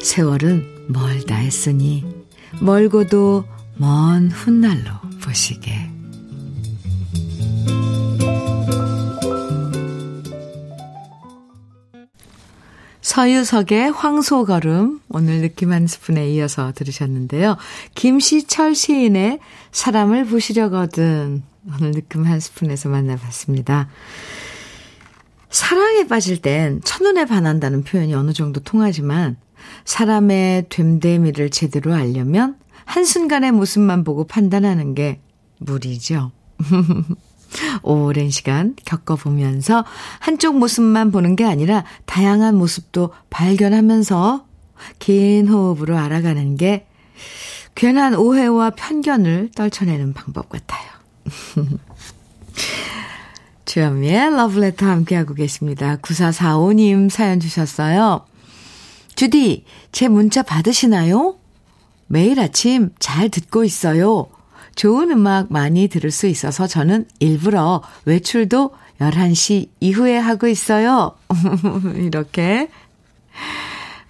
[0.00, 2.04] 세월은 멀다 했으니
[2.60, 3.44] 멀고도
[3.76, 4.92] 먼 훗날로
[5.22, 5.79] 보시게.
[13.20, 17.58] 서유석의 황소걸음 오늘 느낌 한 스푼에 이어서 들으셨는데요.
[17.94, 19.40] 김시철 시인의
[19.72, 23.90] 사람을 보시려거든 오늘 느낌 한 스푼에서 만나봤습니다.
[25.50, 29.36] 사랑에 빠질 땐 첫눈에 반한다는 표현이 어느 정도 통하지만
[29.84, 32.56] 사람의 됨됨이를 제대로 알려면
[32.86, 35.20] 한순간의 모습만 보고 판단하는 게
[35.58, 36.32] 무리죠.
[37.82, 39.84] 오랜 시간 겪어보면서
[40.18, 44.44] 한쪽 모습만 보는 게 아니라 다양한 모습도 발견하면서
[44.98, 46.86] 긴 호흡으로 알아가는 게
[47.74, 50.88] 괜한 오해와 편견을 떨쳐내는 방법 같아요.
[53.64, 55.96] 주현미의 러브레터 함께하고 계십니다.
[55.96, 58.26] 9445님 사연 주셨어요.
[59.14, 61.36] 주디, 제 문자 받으시나요?
[62.06, 64.26] 매일 아침 잘 듣고 있어요.
[64.80, 71.14] 좋은 음악 많이 들을 수 있어서 저는 일부러 외출도 11시 이후에 하고 있어요.
[71.96, 72.70] 이렇게,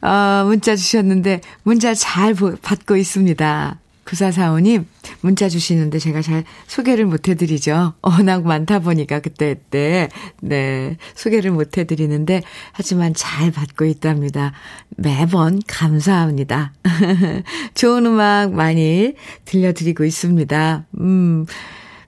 [0.01, 3.80] 어, 문자 주셨는데, 문자 잘 받고 있습니다.
[4.11, 4.87] 9445님,
[5.21, 7.95] 문자 주시는데 제가 잘 소개를 못 해드리죠.
[8.03, 10.09] 워낙 많다 보니까 그때, 때,
[10.41, 12.43] 네, 소개를 못 해드리는데,
[12.73, 14.53] 하지만 잘 받고 있답니다.
[14.97, 16.73] 매번 감사합니다.
[17.75, 20.87] 좋은 음악 많이 들려드리고 있습니다.
[20.99, 21.47] 음,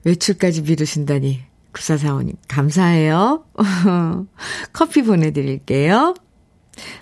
[0.03, 1.41] 외출까지 미루신다니.
[1.71, 3.45] 9445님, 감사해요.
[4.73, 6.13] 커피 보내드릴게요.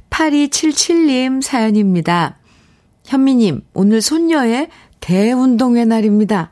[0.10, 2.38] 8277님 사연입니다.
[3.06, 4.70] 현미님, 오늘 손녀의
[5.12, 6.52] 대운동회 날입니다.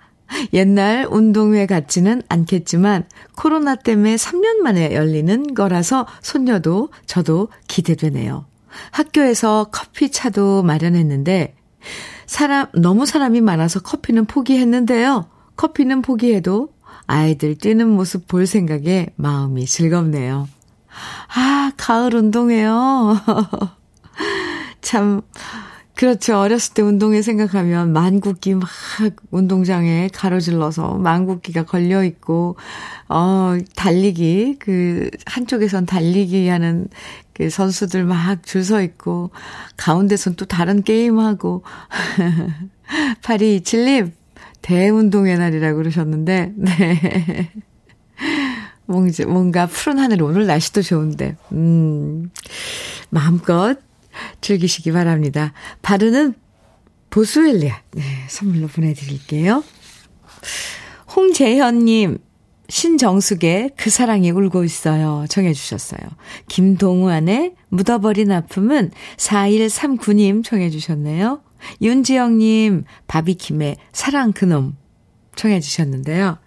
[0.52, 3.06] 옛날 운동회 같지는 않겠지만
[3.38, 8.46] 코로나 때문에 3년 만에 열리는 거라서 손녀도 저도 기대되네요.
[8.92, 11.56] 학교에서 커피 차도 마련했는데
[12.26, 15.30] 사람 너무 사람이 많아서 커피는 포기했는데요.
[15.56, 16.68] 커피는 포기해도
[17.08, 20.50] 아이들 뛰는 모습 볼 생각에 마음이 즐겁네요.
[21.34, 23.22] 아, 가을 운동회요.
[24.82, 25.22] 참
[26.00, 26.40] 그렇죠.
[26.40, 28.70] 어렸을 때 운동회 생각하면 만국기 막
[29.32, 32.56] 운동장에 가로질러서 만국기가 걸려 있고
[33.10, 36.88] 어 달리기 그 한쪽에선 달리기 하는
[37.34, 39.32] 그 선수들 막 줄 서 있고
[39.76, 41.64] 가운데선 또 다른 게임 하고
[43.22, 44.14] 8227님
[44.62, 47.52] 대운동회 날이라고 그러셨는데 네.
[49.28, 52.32] 뭔가 푸른 하늘 오늘 날씨도 좋은데 음
[53.10, 53.78] 마음껏
[54.42, 55.54] 즐기시기 바랍니다.
[55.82, 56.34] 바르는
[57.10, 59.64] 보스웰리아 네, 선물로 보내드릴게요.
[61.16, 62.20] 홍재현님,
[62.70, 65.26] 신정숙의 그 사랑이 울고 있어요.
[65.28, 66.00] 정해주셨어요.
[66.48, 71.42] 김동완의 묻어버린 아픔은 4139님 청해주셨네요.
[71.82, 74.78] 윤지영님, 바비킴의 사랑 그놈
[75.36, 76.38] 청해주셨는데요.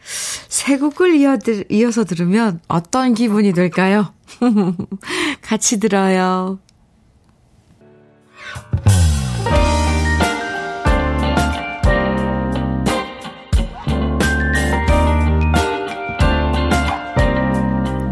[0.48, 1.38] 세 곡을 이어,
[1.70, 4.14] 이어서 들으면 어떤 기분이 될까요?
[5.42, 6.60] 같이 들어요.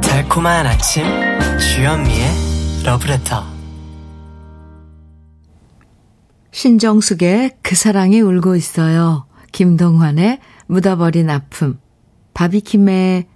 [0.02, 1.04] 달콤한 아침
[1.58, 2.28] 주현미의
[2.84, 3.44] 러브레터
[6.52, 9.26] 신정숙의 그 사랑이 울고 있어요.
[9.52, 11.78] 김동환의 묻어버린 아픔
[12.34, 13.26] 바비킴의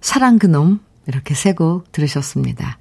[0.00, 2.78] 사랑 그놈 이렇게 세 곡 들으셨습니다.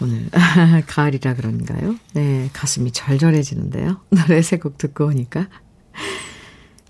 [0.00, 0.28] 오늘
[0.86, 1.96] 가을이라 그런가요?
[2.14, 4.00] 네, 가슴이 절절해지는데요.
[4.10, 5.48] 노래 세 곡 듣고 오니까.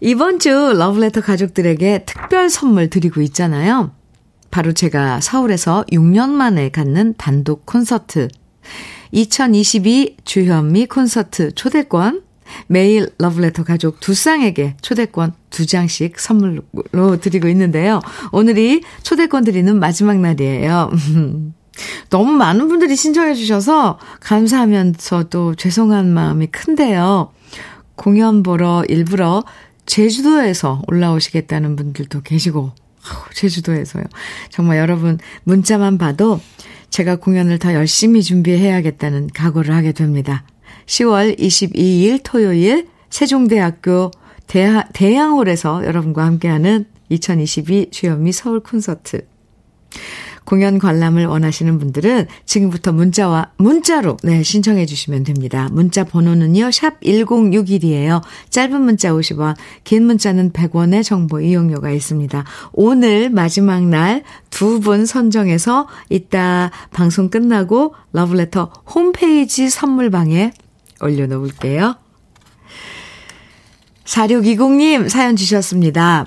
[0.01, 3.93] 이번 주 러브레터 가족들에게 특별 선물 드리고 있잖아요.
[4.51, 8.29] 바로 제가 서울에서 6년 만에 갖는 단독 콘서트
[9.13, 12.23] 2022 주현미 콘서트 초대권
[12.67, 18.01] 매일 러브레터 가족 두 쌍에게 초대권 두 장씩 선물로 드리고 있는데요.
[18.33, 20.91] 오늘이 초대권 드리는 마지막 날이에요.
[22.11, 27.33] 너무 많은 분들이 신청해 주셔서 감사하면서도 죄송한 마음이 큰데요.
[27.95, 29.45] 공연 보러 일부러
[29.87, 32.73] 제주도에서 올라오시겠다는 분들도 계시고,
[33.35, 34.05] 제주도에서요.
[34.51, 36.41] 정말 여러분 문자만 봐도
[36.91, 40.45] 제가 공연을 더 열심히 준비해야겠다는 각오를 하게 됩니다.
[40.87, 44.11] 10월 22일 토요일 세종대학교
[44.47, 49.27] 대양홀에서 여러분과 함께하는 2022 주현미 서울 콘서트.
[50.49, 55.69] 공연 관람을 원하시는 분들은 지금부터 문자와 문자로 네 신청해 주시면 됩니다.
[55.71, 56.71] 문자 번호는요.
[56.71, 58.23] 샵 1061이에요.
[58.49, 62.45] 짧은 문자 50원, 긴 문자는 100원의 정보 이용료가 있습니다.
[62.73, 70.53] 오늘 마지막 날 두 분 선정해서 이따 방송 끝나고 러브레터 홈페이지 선물방에
[71.03, 71.97] 올려놓을게요.
[74.05, 76.27] 4620님 사연 주셨습니다.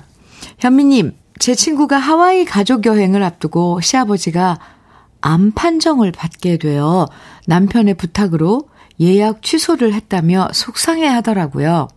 [0.60, 4.60] 현미님, 제 친구가 하와이 가족 여행을 앞두고 시아버지가
[5.20, 7.08] 암 판정을 받게 되어
[7.48, 8.68] 남편의 부탁으로
[9.00, 11.88] 예약 취소를 했다며 속상해 하더라고요.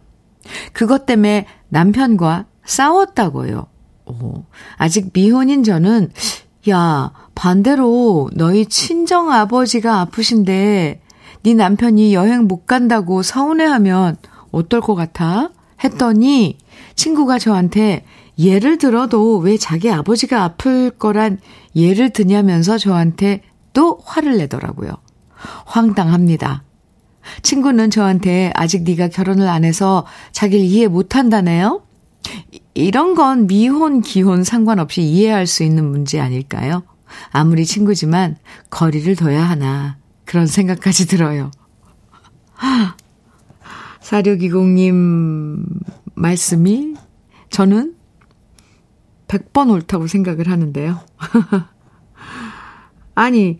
[0.73, 3.67] 그것 때문에 남편과 싸웠다고요.
[4.07, 4.45] 오,
[4.77, 6.09] 아직 미혼인 저는,
[6.71, 11.01] 야, 반대로 너희 친정 아버지가 아프신데,
[11.43, 14.17] 네 남편이 여행 못 간다고 서운해하면
[14.49, 15.51] 어떨 것 같아?
[15.83, 16.57] 했더니,
[16.95, 18.05] 친구가 저한테
[18.37, 21.39] 예를 들어도 왜 자기 아버지가 아플 거란
[21.75, 23.41] 예를 드냐면서 저한테
[23.73, 24.91] 또 화를 내더라고요.
[25.65, 26.63] 황당합니다.
[27.41, 31.81] 친구는 저한테 아직 네가 결혼을 안 해서 자기를 이해 못 한다네요?
[32.73, 36.83] 이런 건 미혼, 기혼 상관없이 이해할 수 있는 문제 아닐까요?
[37.31, 38.37] 아무리 친구지만
[38.69, 39.97] 거리를 둬야 하나.
[40.25, 41.51] 그런 생각까지 들어요.
[44.01, 45.63] 4620님
[46.15, 46.95] 말씀이
[47.49, 47.94] 저는
[49.27, 50.99] 100번 옳다고 생각을 하는데요.
[53.15, 53.59] 아니,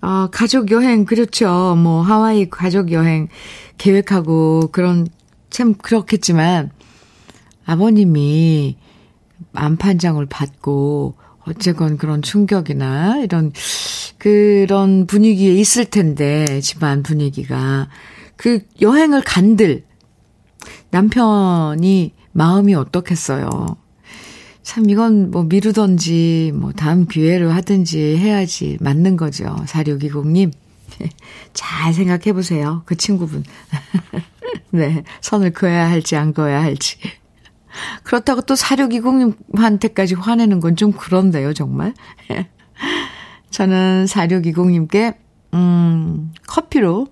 [0.00, 1.76] 어, 가족 여행, 그렇죠.
[1.76, 3.28] 뭐, 하와이 가족 여행
[3.78, 5.06] 계획하고 그런
[5.50, 6.70] 참 그렇겠지만
[7.64, 8.76] 아버님이
[9.54, 11.14] 안판장을 받고
[11.46, 13.52] 어쨌건 그런 충격이나 이런
[14.18, 17.88] 그런 분위기에 있을 텐데 집안 분위기가
[18.36, 19.84] 그 여행을 간들
[20.90, 23.76] 남편이 마음이 어떻겠어요.
[24.68, 29.56] 참 이건 뭐 미루던지 뭐 다음 기회로 하든지 해야지 맞는 거죠.
[29.64, 30.52] 4620님.
[31.54, 32.82] 잘 생각해 보세요.
[32.84, 33.44] 그 친구분.
[34.70, 35.04] 네.
[35.22, 36.98] 선을 그어야 할지 안 그어야 할지.
[38.04, 41.94] 그렇다고 또 4620님한테까지 화내는 건 좀 그런데요, 정말.
[43.48, 45.16] 저는 4620님께,
[45.54, 47.06] 음, 커피로,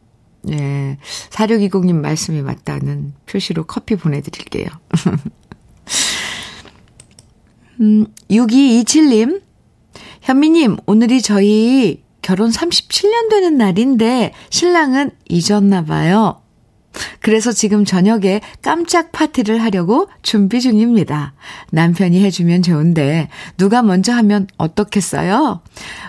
[0.50, 0.98] 예,
[1.30, 4.66] 4620님 말씀이 맞다는 표시로 커피 보내드릴게요.
[7.80, 9.42] 음, 6227님,
[10.22, 16.42] 현미님, 오늘이 저희 결혼 37년 되는 날인데 신랑은 잊었나 봐요.
[17.20, 21.34] 그래서 지금 저녁에 깜짝 파티를 하려고 준비 중입니다.
[21.70, 25.60] 남편이 해주면 좋은데 누가 먼저 하면 어떻겠어요?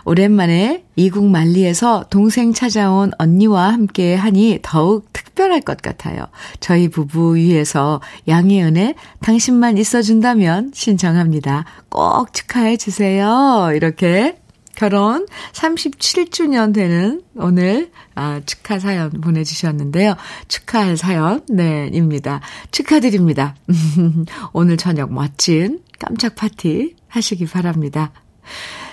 [0.06, 6.26] 오랜만에 이국 만리에서 동생 찾아온 언니와 함께 하니 더욱 특별할 것 같아요.
[6.60, 11.66] 저희 부부 위해서 양혜은의 당신만 있어준다면 신청합니다.
[11.90, 13.72] 꼭 축하해 주세요.
[13.76, 14.38] 이렇게
[14.78, 20.16] 결혼 37주년 되는 오늘 아, 축하 사연 보내주셨는데요.
[20.48, 22.42] 축하할 사연, 네, 입니다.
[22.72, 23.56] 축하드립니다.
[24.54, 28.12] 오늘 저녁 멋진 깜짝 파티 하시기 바랍니다.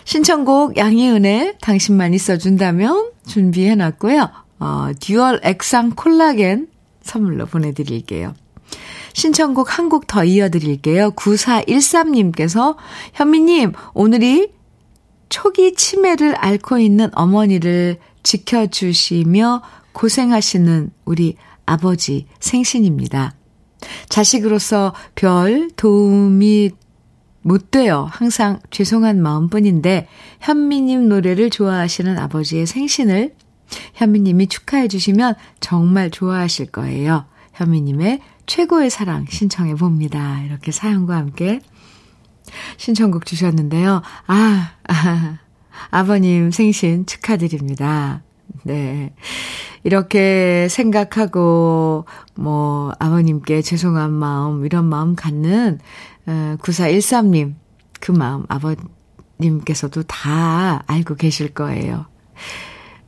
[0.05, 4.30] 신청곡 양희은의 당신만 있어준다면 준비해놨고요.
[4.61, 6.68] 어, 듀얼 액상 콜라겐
[7.03, 8.35] 선물로 보내드릴게요.
[9.12, 11.11] 신청곡 한 곡 더 이어드릴게요.
[11.11, 12.76] 9413님께서
[13.12, 14.49] 현미님, 오늘이
[15.29, 19.62] 초기 치매를 앓고 있는 어머니를 지켜주시며
[19.93, 23.35] 고생하시는 우리 아버지 생신입니다.
[24.09, 26.70] 자식으로서 별 도움이
[27.43, 28.09] 못 돼요.
[28.11, 30.09] 항상 죄송한 마음뿐인데
[30.41, 33.35] 현미님 노래를 좋아하시는 아버지의 생신을
[33.95, 37.27] 현미님이 축하해 주시면 정말 좋아하실 거예요.
[37.53, 40.43] 현미님의 최고의 사랑 신청해 봅니다.
[40.43, 41.61] 이렇게 사연과 함께
[42.77, 44.03] 신청곡 주셨는데요.
[44.27, 45.39] 아, 아,
[45.91, 48.23] 아버님 생신 축하드립니다.
[48.63, 49.13] 네.
[49.83, 55.79] 이렇게 생각하고, 뭐, 아버님께 죄송한 마음, 이런 마음 갖는,
[56.27, 57.55] 어, 9413님,
[58.01, 62.07] 그 마음 아버님께서도 다 알고 계실 거예요.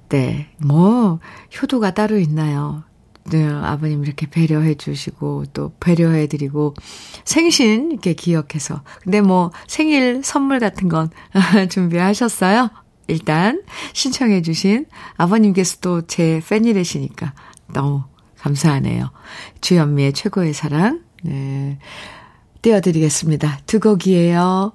[0.08, 0.48] 네.
[0.58, 1.20] 뭐,
[1.60, 2.84] 효도가 따로 있나요?
[3.30, 6.74] 네, 아버님 이렇게 배려해 주시고 또 배려해 드리고
[7.24, 11.10] 생신 이렇게 기억해서 근데 뭐 생일 선물 같은 건
[11.70, 12.70] 준비하셨어요?
[13.08, 13.62] 일단
[13.92, 17.34] 신청해 주신 아버님께서도 제 팬이래시니까
[17.72, 18.04] 너무
[18.38, 19.10] 감사하네요.
[19.60, 21.78] 주현미의 최고의 사랑 네.
[22.62, 23.60] 띄워드리겠습니다.
[23.66, 24.72] 두 곡이에요.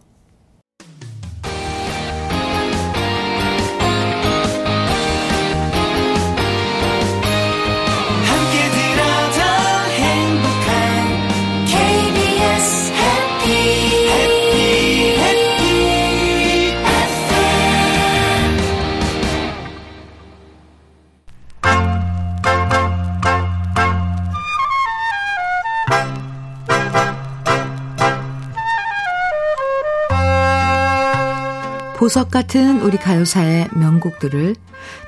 [32.01, 34.55] 보석 같은 우리 가요사의 명곡들을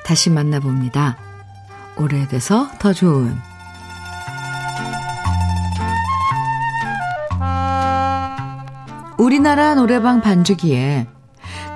[0.04, 1.18] 다시 만나봅니다.
[1.96, 3.36] 오래돼서 더 좋은
[9.18, 11.08] 우리나라 노래방 반주기에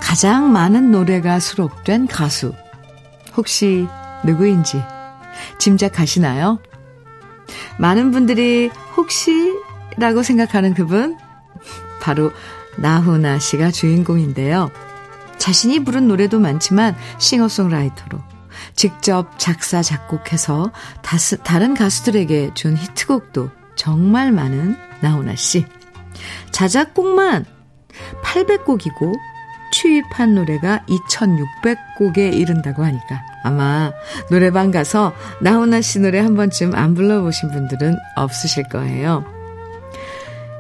[0.01, 2.55] 가장 많은 노래가 수록된 가수
[3.37, 3.89] 혹시
[4.25, 4.81] 누구인지
[5.59, 6.61] 짐작하시나요?
[7.81, 11.19] 많은 분들이 혹시라고 생각하는 그분
[12.01, 12.31] 바로
[12.77, 14.71] 나훈아 씨가 주인공인데요.
[15.49, 18.19] 자신이 부른 노래도 많지만 싱어송라이터로
[18.77, 25.65] 직접 작사, 작곡해서 다스, 다른 가수들에게 준 히트곡도 정말 많은 나훈아 씨.
[26.51, 27.47] 자작곡만
[28.23, 29.15] 800곡이고
[29.73, 33.93] 취입한 노래가 2,600곡에 이른다고 하니까 아마
[34.31, 39.38] 노래방 가서 나훈아 씨 노래 한 번쯤 안 불러보신 분들은 없으실 거예요.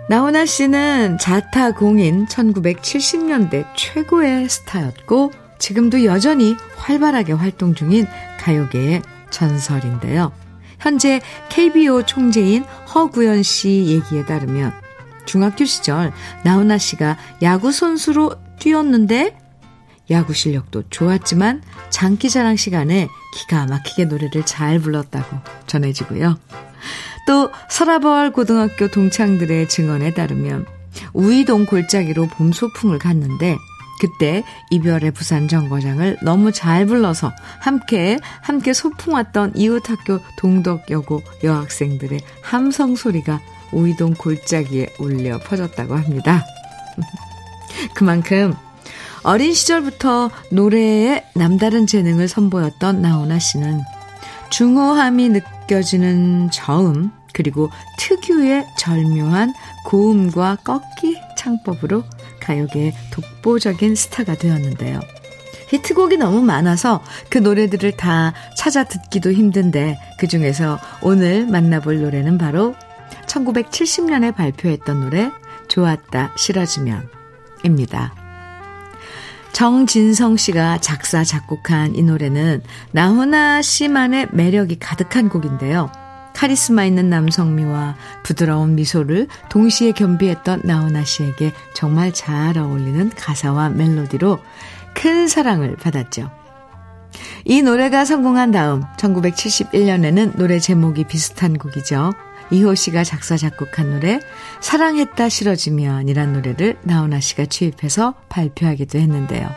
[0.08, 8.06] 나훈아 씨는 자타 공인 1970년대 최고의 스타였고 지금도 여전히 활발하게 활동 중인
[8.40, 10.32] 가요계의 전설인데요.
[10.78, 14.72] 현재 KBO 총재인 허구연 씨 얘기에 따르면
[15.26, 16.10] 중학교 시절
[16.42, 19.36] 나훈아 씨가 야구 선수로 뛰었는데
[20.10, 25.36] 야구 실력도 좋았지만 장기자랑 시간에 기가 막히게 노래를 잘 불렀다고
[25.66, 26.38] 전해지고요.
[27.28, 30.64] 또 서라벌 고등학교 동창들의 증언에 따르면
[31.12, 33.58] 우이동 골짜기로 봄 소풍을 갔는데
[34.00, 42.18] 그때 이별의 부산 정거장을 너무 잘 불러서 함께 함께 소풍 왔던 이웃 학교 동덕여고 여학생들의
[42.40, 46.42] 함성 소리가 우이동 골짜기에 울려 퍼졌다고 합니다.
[47.92, 48.54] 그만큼
[49.22, 53.82] 어린 시절부터 노래에 남다른 재능을 선보였던 나훈아 씨는
[54.48, 62.02] 중후함이 느껴지는 저음 그리고 특유의 절묘한 고음과 꺾기 창법으로
[62.40, 64.98] 가요계의 독보적인 스타가 되었는데요.
[65.68, 72.74] 히트곡이 너무 많아서 그 노래들을 다 찾아 듣기도 힘든데 그 중에서 오늘 만나볼 노래는 바로
[73.26, 75.30] 1970년에 발표했던 노래
[75.68, 78.16] 좋았다 싫어지면입니다.
[79.52, 85.92] 정진성 씨가 작사 작곡한 이 노래는 나훈아 씨만의 매력이 가득한 곡인데요.
[86.38, 94.38] 카리스마 있는 남성미와 부드러운 미소를 동시에 겸비했던 나훈아 씨에게 정말 잘 어울리는 가사와 멜로디로
[94.94, 96.30] 큰 사랑을 받았죠.
[97.44, 102.12] 이 노래가 성공한 다음 1971년에는 노래 제목이 비슷한 곡이죠.
[102.52, 104.20] 이호 씨가 작사 작곡한 노래
[104.60, 109.50] 사랑했다 싫어지면이란 노래를 나훈아 씨가 취입해서 발표하기도 했는데요.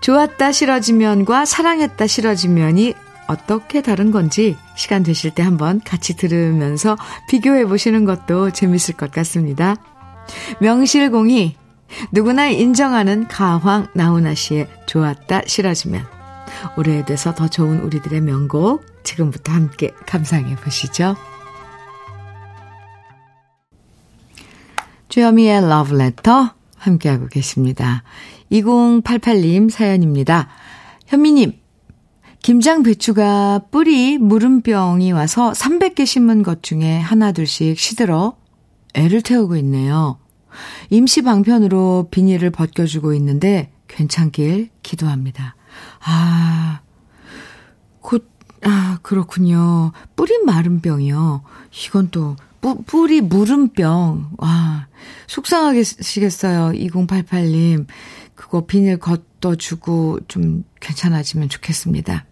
[0.00, 2.94] 좋았다 싫어지면과 사랑했다 싫어지면이
[3.30, 6.96] 어떻게 다른 건지 시간 되실 때 한번 같이 들으면서
[7.28, 9.76] 비교해 보시는 것도 재밌을 것 같습니다.
[10.60, 11.54] 명실공히
[12.10, 16.04] 누구나 인정하는 가황 나훈아 씨의 좋았다 싫어지면
[16.76, 21.14] 오래돼서 더 좋은 우리들의 명곡 지금부터 함께 감상해 보시죠.
[25.08, 28.02] 주여미의 러브레터 함께하고 계십니다.
[28.50, 30.48] 2088님 사연입니다.
[31.06, 31.59] 현미님,
[32.42, 38.36] 김장 배추가 뿌리 무름병이 와서 300개 심은 것 중에 하나둘씩 시들어
[38.94, 40.18] 애를 태우고 있네요.
[40.88, 45.54] 임시 방편으로 비닐을 벗겨주고 있는데 괜찮길 기도합니다.
[46.02, 46.80] 아,
[48.00, 48.28] 곧,
[48.62, 49.92] 아, 그렇군요.
[50.16, 51.42] 뿌리 마른 병이요.
[51.86, 54.30] 이건 또 뿌, 뿌리 무름병.
[54.38, 54.86] 와,
[55.26, 56.72] 속상하시겠어요.
[56.72, 57.86] 2088님.
[58.34, 62.24] 그거 비닐 걷어주고 좀 괜찮아지면 좋겠습니다.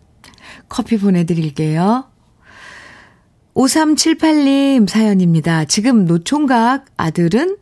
[0.68, 2.04] 커피 보내드릴게요.
[3.54, 5.64] 5378님 사연입니다.
[5.64, 7.56] 지금 노총각 아들은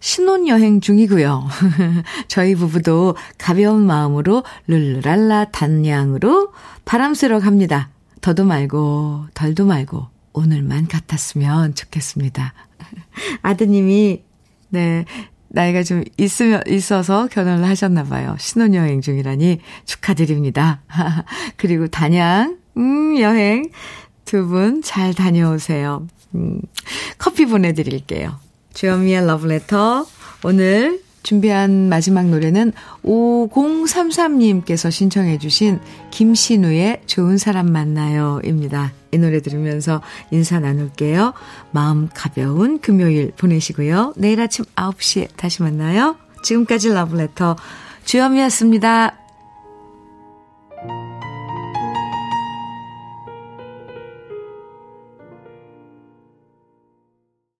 [0.00, 1.46] 신혼여행 중이고요.
[2.26, 6.52] 저희 부부도 가벼운 마음으로 룰루랄라 단양으로
[6.84, 7.90] 바람 쐬러 갑니다.
[8.20, 12.54] 더도 말고 덜도 말고 오늘만 같았으면 좋겠습니다.
[13.42, 14.22] 아드님이,
[14.70, 15.04] 네,
[15.54, 18.36] 나이가 좀 있으면, 있어서 결혼을 하셨나 봐요.
[18.38, 20.82] 신혼여행 중이라니 축하드립니다.
[21.56, 23.68] 그리고 단양, 음, 여행
[24.24, 26.06] 두 분 잘 다녀오세요.
[26.34, 26.60] 음,
[27.18, 28.38] 커피 보내드릴게요.
[28.72, 30.06] 주현미의 러브레터.
[30.44, 32.72] 오늘 준비한 마지막 노래는
[33.04, 35.78] 5033님께서 신청해 주신
[36.10, 38.40] 김신우의 좋은 사람 만나요.
[38.44, 38.92] 입니다.
[39.12, 41.34] 이 노래 들으면서 인사 나눌게요.
[41.70, 44.14] 마음 가벼운 금요일 보내시고요.
[44.16, 46.16] 내일 아침 9시에 다시 만나요.
[46.42, 47.56] 지금까지 러브레터
[48.04, 49.21] 주현미였습니다.